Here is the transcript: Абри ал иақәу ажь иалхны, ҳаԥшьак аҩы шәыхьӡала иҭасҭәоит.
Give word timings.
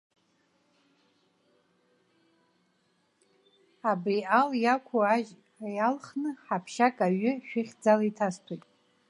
Абри 3.89 4.17
ал 4.37 4.49
иақәу 4.63 5.01
ажь 5.13 5.31
иалхны, 5.75 6.29
ҳаԥшьак 6.45 6.97
аҩы 7.07 7.31
шәыхьӡала 7.47 8.03
иҭасҭәоит. 8.09 8.63